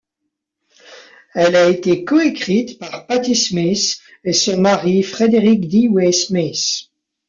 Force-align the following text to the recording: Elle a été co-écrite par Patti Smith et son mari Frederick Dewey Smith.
Elle 1.35 1.55
a 1.55 1.69
été 1.69 2.03
co-écrite 2.05 2.79
par 2.79 3.05
Patti 3.05 3.35
Smith 3.35 3.99
et 4.23 4.33
son 4.33 4.59
mari 4.59 5.03
Frederick 5.03 5.67
Dewey 5.67 6.11
Smith. 6.11 6.89